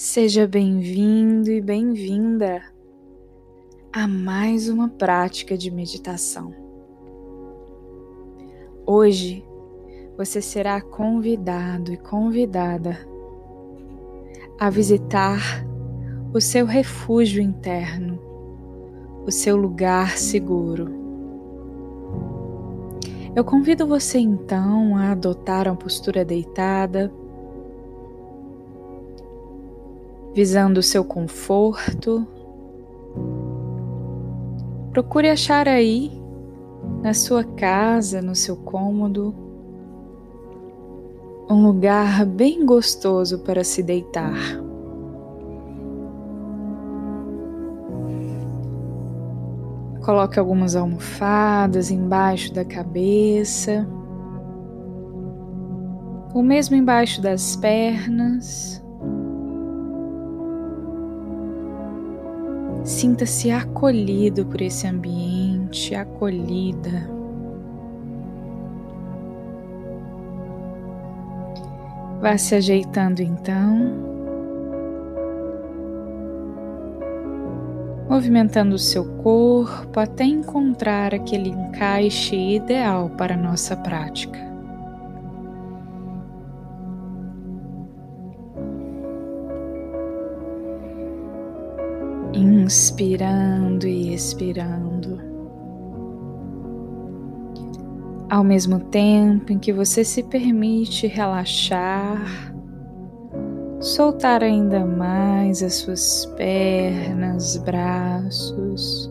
[0.00, 2.62] Seja bem-vindo e bem-vinda
[3.92, 6.54] a mais uma prática de meditação.
[8.86, 9.44] Hoje
[10.16, 12.96] você será convidado e convidada
[14.56, 15.66] a visitar
[16.32, 18.20] o seu refúgio interno,
[19.26, 20.92] o seu lugar seguro.
[23.34, 27.12] Eu convido você então a adotar uma postura deitada
[30.34, 32.26] visando o seu conforto.
[34.92, 36.10] Procure achar aí,
[37.02, 39.34] na sua casa, no seu cômodo,
[41.50, 44.36] um lugar bem gostoso para se deitar.
[50.04, 53.86] Coloque algumas almofadas embaixo da cabeça,
[56.34, 58.82] ou mesmo embaixo das pernas.
[62.88, 67.06] Sinta-se acolhido por esse ambiente, acolhida.
[72.18, 73.92] Vá se ajeitando então,
[78.08, 84.47] movimentando o seu corpo até encontrar aquele encaixe ideal para a nossa prática.
[92.68, 95.18] Inspirando e expirando.
[98.28, 102.52] Ao mesmo tempo em que você se permite relaxar,
[103.80, 109.10] soltar ainda mais as suas pernas, braços,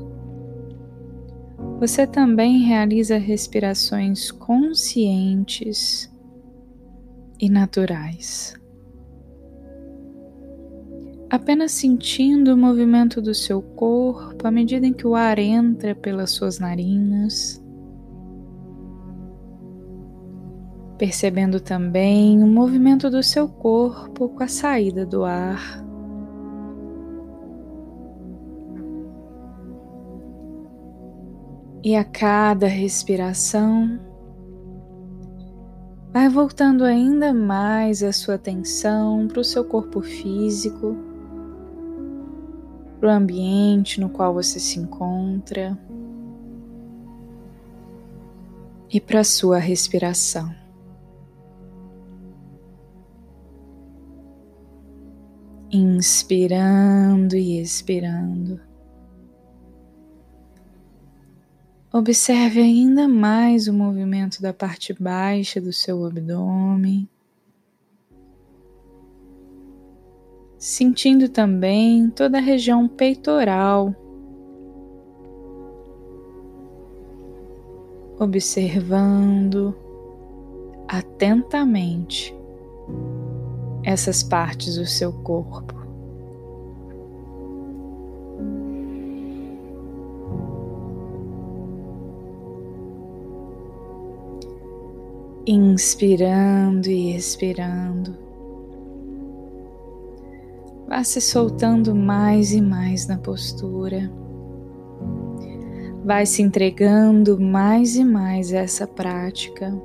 [1.80, 6.14] você também realiza respirações conscientes
[7.40, 8.54] e naturais
[11.30, 16.32] apenas sentindo o movimento do seu corpo à medida em que o ar entra pelas
[16.32, 17.62] suas narinas.
[20.98, 25.86] Percebendo também o movimento do seu corpo com a saída do ar.
[31.84, 34.00] E a cada respiração,
[36.12, 41.07] vai voltando ainda mais a sua atenção para o seu corpo físico
[43.00, 45.78] para o ambiente no qual você se encontra
[48.92, 50.54] e para sua respiração.
[55.70, 58.60] Inspirando e expirando.
[61.92, 67.10] Observe ainda mais o movimento da parte baixa do seu abdômen.
[70.58, 73.96] Sentindo também toda a região peitoral,
[78.20, 79.76] observando
[80.88, 82.36] atentamente
[83.84, 85.76] essas partes do seu corpo.
[95.46, 98.27] Inspirando e expirando.
[100.98, 104.12] Vá se soltando mais e mais na postura.
[106.04, 109.80] Vai se entregando mais e mais a essa prática.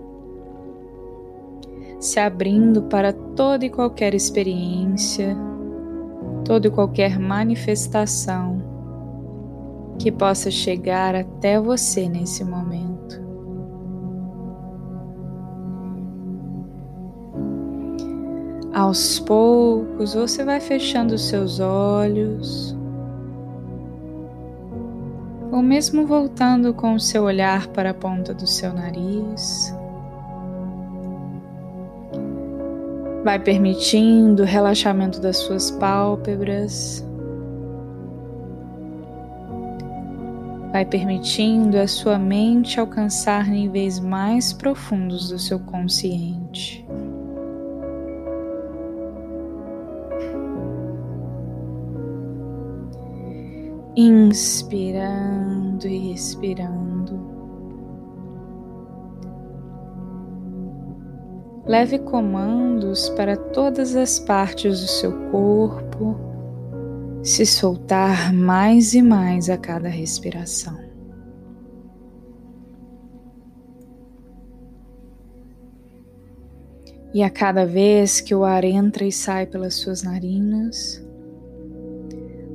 [2.01, 5.37] Se abrindo para toda e qualquer experiência,
[6.47, 8.63] toda e qualquer manifestação
[9.99, 12.92] que possa chegar até você nesse momento.
[18.83, 22.77] Aos poucos você vai fechando os seus olhos,
[25.53, 29.73] ou mesmo voltando com o seu olhar para a ponta do seu nariz.
[33.23, 37.07] Vai permitindo o relaxamento das suas pálpebras.
[40.73, 46.82] Vai permitindo a sua mente alcançar níveis mais profundos do seu consciente.
[53.97, 57.21] Inspirando e expirando.
[61.67, 66.17] Leve comandos para todas as partes do seu corpo
[67.23, 70.77] se soltar mais e mais a cada respiração.
[77.15, 81.05] E a cada vez que o ar entra e sai pelas suas narinas,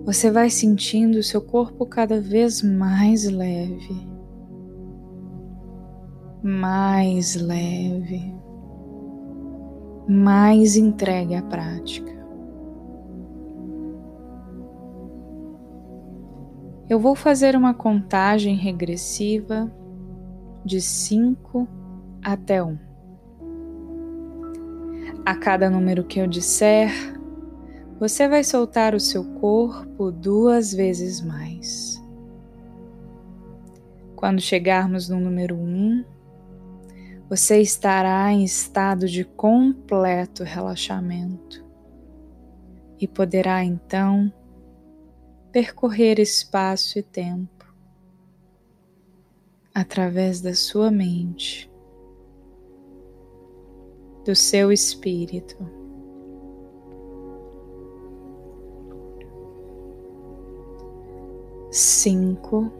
[0.07, 4.07] você vai sentindo seu corpo cada vez mais leve,
[6.41, 8.33] mais leve,
[10.07, 12.09] mais entregue à prática.
[16.89, 19.69] Eu vou fazer uma contagem regressiva
[20.63, 21.67] de 5
[22.23, 22.69] até 1.
[22.69, 22.77] Um.
[25.25, 27.16] A cada número que eu disser,
[27.99, 32.01] você vai soltar o seu corpo duas vezes mais.
[34.15, 36.05] Quando chegarmos no número 1, um,
[37.29, 41.65] você estará em estado de completo relaxamento
[42.99, 44.31] e poderá então
[45.51, 47.65] percorrer espaço e tempo
[49.73, 51.69] através da sua mente,
[54.25, 55.76] do seu espírito.
[61.71, 62.71] Cinco,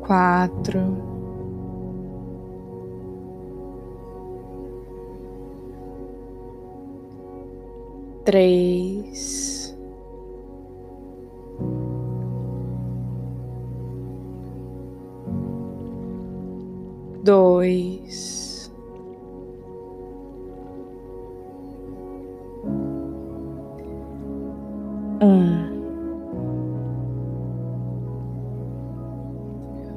[0.00, 1.16] quatro.
[8.26, 9.72] três,
[17.22, 18.45] dois,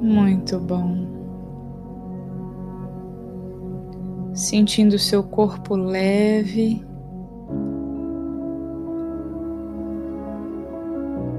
[0.00, 1.06] Muito bom.
[4.32, 6.84] Sentindo seu corpo leve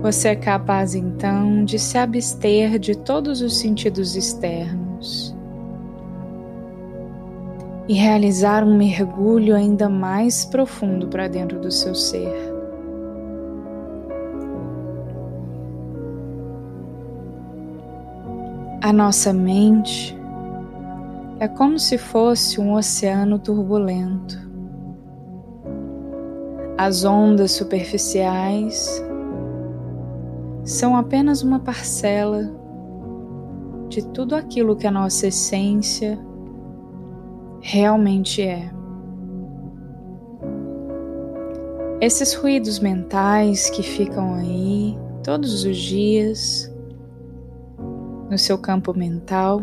[0.01, 5.35] Você é capaz então de se abster de todos os sentidos externos
[7.87, 12.50] e realizar um mergulho ainda mais profundo para dentro do seu ser.
[18.91, 20.19] A nossa mente
[21.39, 24.37] é como se fosse um oceano turbulento.
[26.77, 29.01] As ondas superficiais
[30.65, 32.53] são apenas uma parcela
[33.87, 36.19] de tudo aquilo que a nossa essência
[37.61, 38.73] realmente é.
[42.01, 46.70] Esses ruídos mentais que ficam aí todos os dias
[48.31, 49.61] no seu campo mental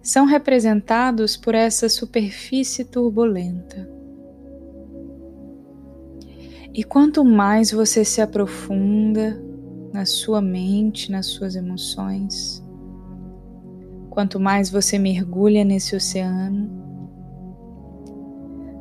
[0.00, 3.90] são representados por essa superfície turbulenta.
[6.72, 9.42] E quanto mais você se aprofunda
[9.92, 12.64] na sua mente, nas suas emoções,
[14.08, 16.70] quanto mais você mergulha nesse oceano,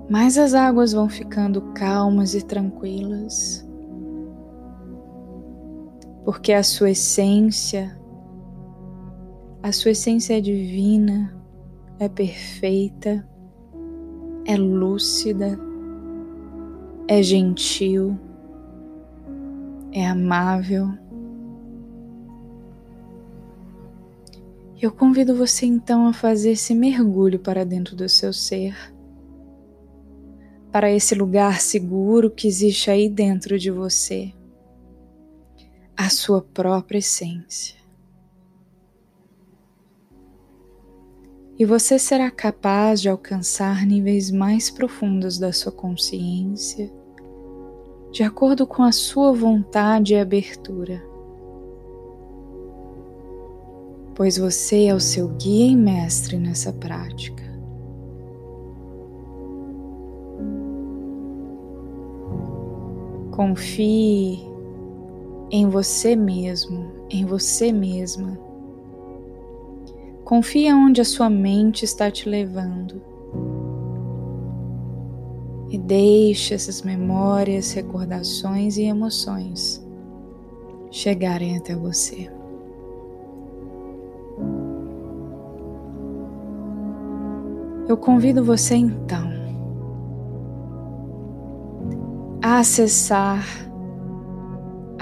[0.08, 3.68] mais as águas vão ficando calmas e tranquilas,
[6.24, 7.98] porque a sua essência,
[9.62, 11.36] a sua essência é divina,
[12.00, 13.28] é perfeita,
[14.46, 15.60] é lúcida
[17.08, 18.18] é gentil,
[19.92, 20.90] é amável.
[24.82, 28.76] Eu convido você então a fazer esse mergulho para dentro do seu ser,
[30.72, 34.34] para esse lugar seguro que existe aí dentro de você,
[35.96, 37.84] a sua própria essência.
[41.58, 46.92] e você será capaz de alcançar níveis mais profundos da sua consciência,
[48.12, 51.02] de acordo com a sua vontade e abertura.
[54.16, 57.44] Pois você é o seu guia e mestre nessa prática.
[63.32, 64.53] Confie
[65.54, 68.38] em você mesmo, em você mesma
[70.24, 73.02] Confia onde a sua mente está te levando.
[75.70, 79.86] E deixe essas memórias, recordações e emoções
[80.90, 82.32] chegarem até você.
[87.88, 89.30] Eu convido você então
[92.42, 93.46] a acessar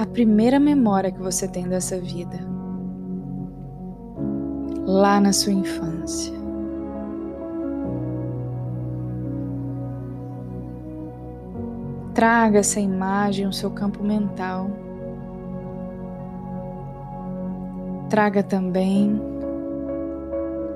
[0.01, 2.39] a primeira memória que você tem dessa vida
[4.85, 6.33] lá na sua infância.
[12.13, 14.69] Traga essa imagem ao seu campo mental
[18.11, 19.21] Traga também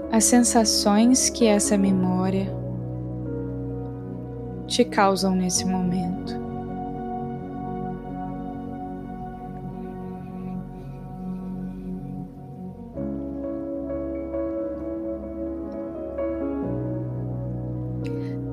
[0.09, 2.47] as sensações que essa memória
[4.67, 6.44] te causam nesse momento.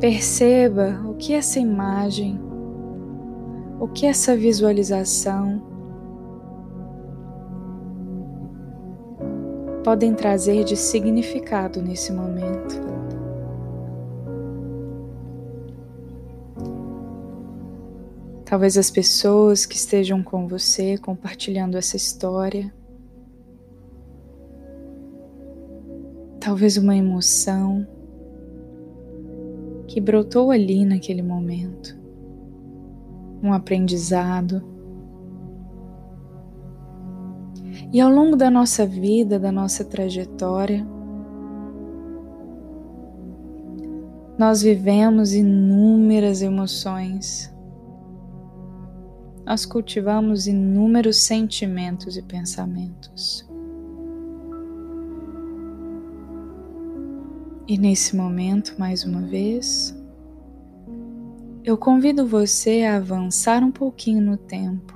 [0.02, 2.36] Perceba o que essa imagem,
[3.78, 5.62] o que essa visualização
[9.84, 12.80] podem trazer de significado nesse momento.
[18.44, 22.74] Talvez as pessoas que estejam com você compartilhando essa história,
[26.40, 27.86] talvez uma emoção
[29.92, 31.94] que brotou ali naquele momento,
[33.42, 34.66] um aprendizado.
[37.92, 40.82] E ao longo da nossa vida, da nossa trajetória,
[44.38, 47.54] nós vivemos inúmeras emoções,
[49.44, 53.46] nós cultivamos inúmeros sentimentos e pensamentos.
[57.66, 59.96] E nesse momento, mais uma vez,
[61.62, 64.92] eu convido você a avançar um pouquinho no tempo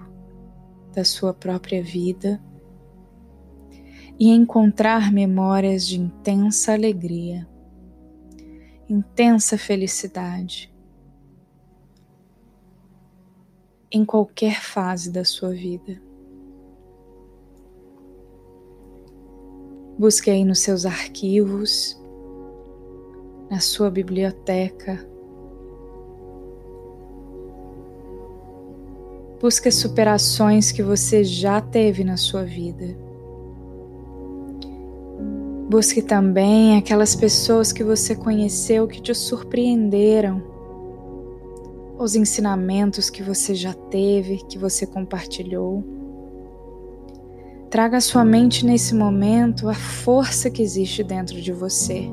[0.92, 2.42] da sua própria vida
[4.18, 7.46] e encontrar memórias de intensa alegria,
[8.88, 10.74] intensa felicidade
[13.92, 16.02] em qualquer fase da sua vida.
[19.96, 21.96] Busque aí nos seus arquivos
[23.50, 25.06] na sua biblioteca.
[29.40, 32.96] Busque superações que você já teve na sua vida.
[35.68, 40.42] Busque também aquelas pessoas que você conheceu que te surpreenderam,
[41.98, 45.84] os ensinamentos que você já teve, que você compartilhou.
[47.68, 52.10] Traga à sua mente nesse momento a força que existe dentro de você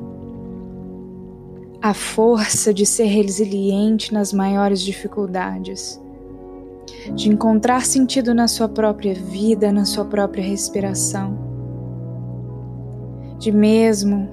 [1.84, 6.00] a força de ser resiliente nas maiores dificuldades,
[7.14, 11.36] de encontrar sentido na sua própria vida, na sua própria respiração,
[13.38, 14.26] de mesmo,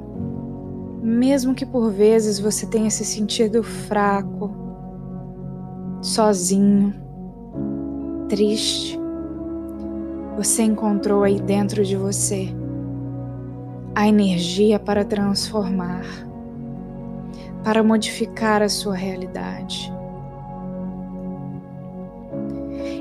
[1.04, 4.50] mesmo que por vezes você tenha se sentido fraco,
[6.02, 6.94] sozinho,
[8.30, 8.98] triste,
[10.38, 12.48] você encontrou aí dentro de você
[13.94, 16.31] a energia para transformar
[17.64, 19.92] para modificar a sua realidade.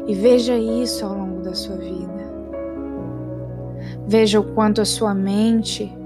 [0.07, 2.31] E veja isso ao longo da sua vida.
[4.07, 5.97] Veja o quanto a sua mente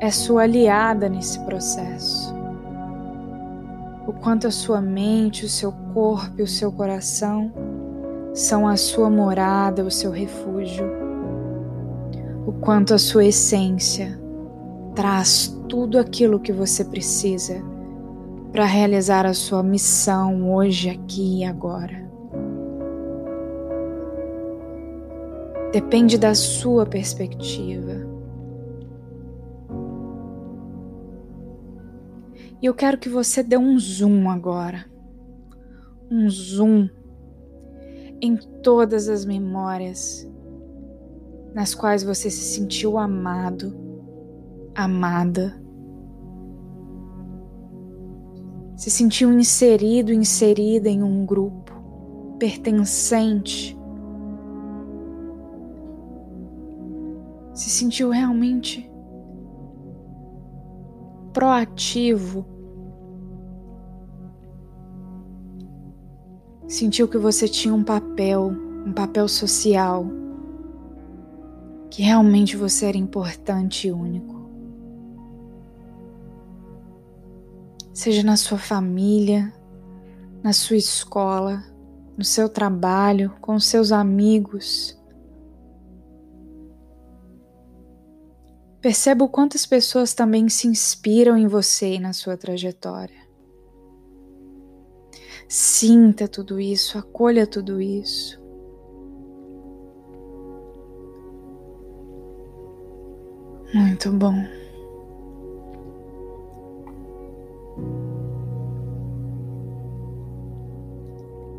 [0.00, 2.32] é sua aliada nesse processo.
[4.06, 7.52] O quanto a sua mente, o seu corpo e o seu coração
[8.32, 10.86] são a sua morada, o seu refúgio.
[12.46, 14.18] O quanto a sua essência
[14.94, 17.62] traz tudo aquilo que você precisa
[18.52, 22.08] para realizar a sua missão hoje, aqui e agora.
[25.72, 28.06] Depende da sua perspectiva.
[32.60, 34.86] E eu quero que você dê um zoom agora.
[36.10, 36.88] Um zoom
[38.20, 40.28] em todas as memórias
[41.54, 43.76] nas quais você se sentiu amado,
[44.74, 45.67] amada
[48.78, 51.72] se sentiu inserido, inserida em um grupo,
[52.38, 53.76] pertencente,
[57.52, 58.88] se sentiu realmente
[61.32, 62.46] proativo,
[66.68, 68.52] sentiu que você tinha um papel,
[68.86, 70.06] um papel social,
[71.90, 74.37] que realmente você era importante e único.
[77.98, 79.52] Seja na sua família,
[80.40, 81.64] na sua escola,
[82.16, 84.96] no seu trabalho, com seus amigos.
[88.80, 93.18] Perceba o quanto as pessoas também se inspiram em você e na sua trajetória.
[95.48, 98.40] Sinta tudo isso, acolha tudo isso.
[103.74, 104.57] Muito bom.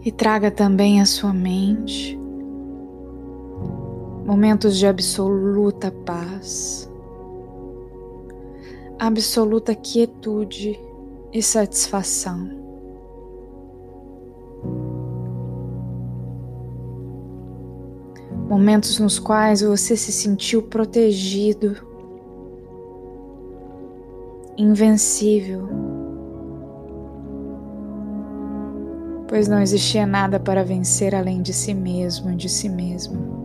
[0.09, 2.19] E traga também à sua mente
[4.25, 6.91] momentos de absoluta paz,
[8.97, 10.79] absoluta quietude
[11.31, 12.49] e satisfação.
[18.49, 21.77] Momentos nos quais você se sentiu protegido,
[24.57, 25.69] invencível,
[29.29, 33.37] pois não existia nada para vencer além de si mesmo e de si mesmo.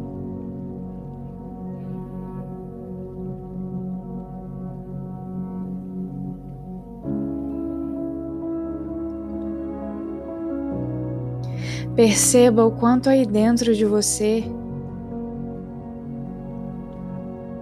[11.95, 14.43] Perceba o quanto aí dentro de você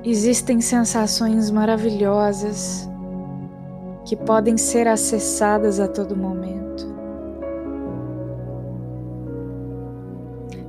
[0.02, 2.88] existem sensações maravilhosas
[4.07, 6.72] que podem ser acessadas a todo momento.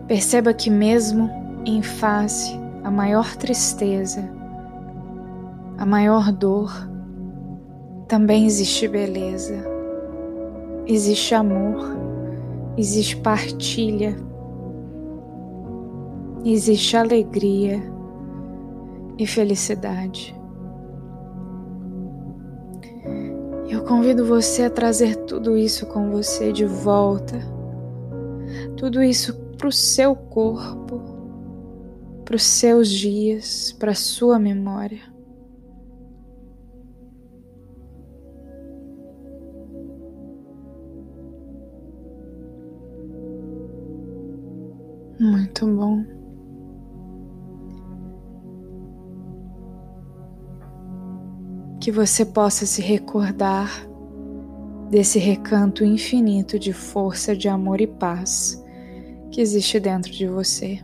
[0.07, 1.29] Perceba que, mesmo
[1.65, 4.29] em face à maior tristeza,
[5.77, 6.71] a maior dor,
[8.07, 9.65] também existe beleza,
[10.87, 12.03] existe amor
[12.77, 14.15] existe partilha,
[16.43, 17.81] existe alegria
[19.17, 20.35] e felicidade.
[23.69, 27.39] Eu convido você a trazer tudo isso com você de volta,
[28.77, 29.33] tudo isso
[29.63, 30.99] para o seu corpo,
[32.25, 34.99] para os seus dias, para a sua memória.
[45.17, 46.03] Muito bom.
[51.79, 53.69] Que você possa se recordar
[54.89, 58.61] desse recanto infinito de força, de amor e paz
[59.33, 60.79] que existe dentro de você.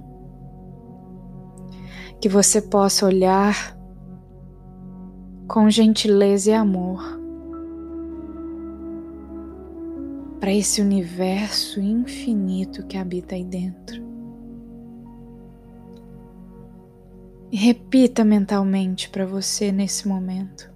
[2.20, 3.78] Que você possa olhar
[5.48, 7.20] com gentileza e amor
[10.40, 14.04] para esse universo infinito que habita aí dentro.
[17.52, 20.72] E repita mentalmente para você nesse momento: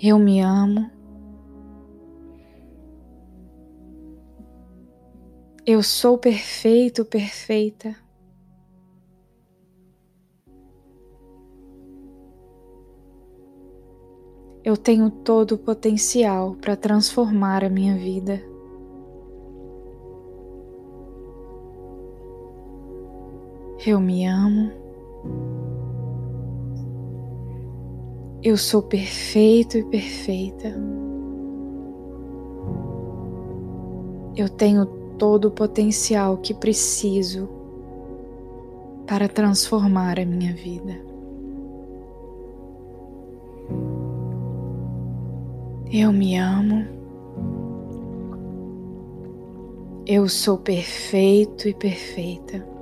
[0.00, 0.97] Eu me amo.
[5.70, 7.94] Eu sou perfeito, perfeita.
[14.64, 18.42] Eu tenho todo o potencial para transformar a minha vida.
[23.86, 24.72] Eu me amo.
[28.42, 30.74] Eu sou perfeito e perfeita.
[34.34, 37.48] Eu tenho todo o potencial que preciso
[39.06, 40.98] para transformar a minha vida.
[45.92, 46.86] Eu me amo.
[50.06, 52.78] Eu sou perfeito e perfeita.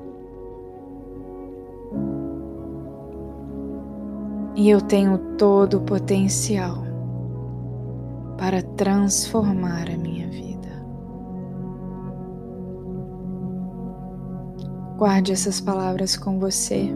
[4.57, 6.83] e eu tenho todo o potencial
[8.38, 10.45] para transformar a minha vida.
[14.96, 16.88] Guarde essas palavras com você.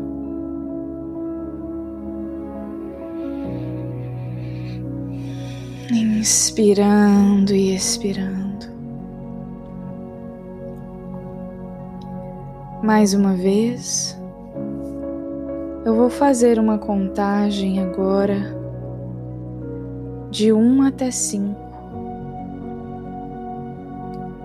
[5.93, 8.67] Inspirando e expirando.
[12.83, 14.19] Mais uma vez.
[15.85, 18.57] Eu vou fazer uma contagem agora
[20.31, 21.55] de 1 até 5.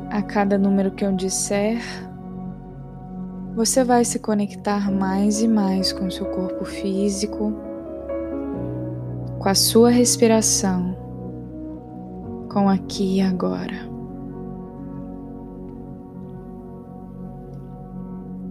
[0.10, 1.82] A cada número que eu disser,
[3.56, 7.54] você vai se conectar mais e mais com seu corpo físico,
[9.40, 10.94] com a sua respiração,
[12.52, 13.90] com aqui e agora.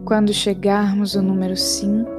[0.07, 2.11] Quando chegarmos ao número 5,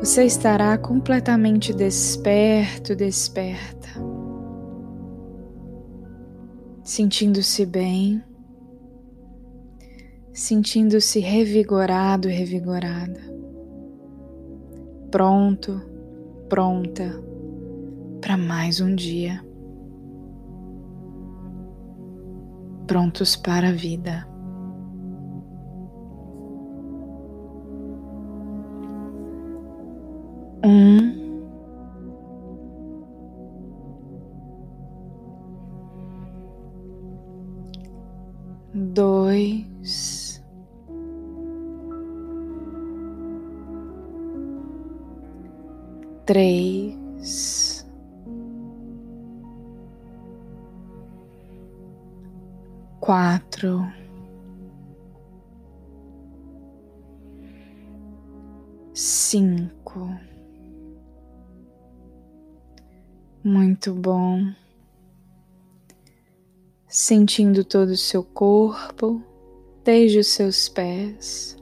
[0.00, 3.88] você estará completamente desperto, desperta,
[6.82, 8.20] sentindo-se bem,
[10.40, 13.20] sentindo-se revigorado, revigorada,
[15.10, 15.82] pronto,
[16.48, 17.12] pronta
[18.22, 19.44] para mais um dia,
[22.86, 24.26] prontos para a vida.
[30.64, 31.20] Um,
[38.94, 39.69] dois,
[46.30, 47.84] três,
[53.00, 53.84] quatro,
[58.94, 60.08] cinco.
[63.42, 64.52] Muito bom.
[66.86, 69.20] Sentindo todo o seu corpo,
[69.82, 71.56] desde os seus pés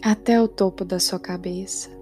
[0.00, 2.01] até o topo da sua cabeça.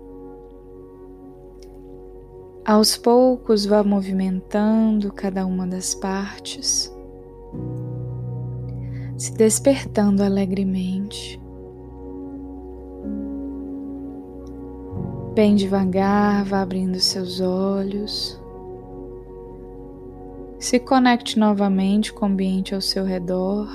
[2.71, 6.97] Aos poucos, vá movimentando cada uma das partes,
[9.19, 11.43] se despertando alegremente.
[15.35, 18.41] Bem devagar, vá abrindo seus olhos.
[20.61, 23.69] Se conecte novamente com o ambiente ao seu redor,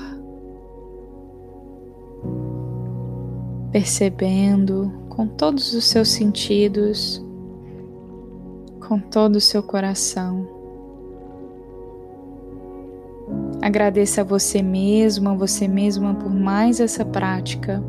[3.74, 7.25] percebendo com todos os seus sentidos,
[8.86, 10.48] com todo o seu coração.
[13.62, 17.84] Agradeça a você mesmo, a você mesma por mais essa prática.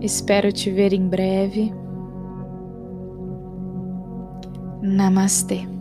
[0.00, 1.72] Espero te ver em breve.
[4.80, 5.71] Namastê.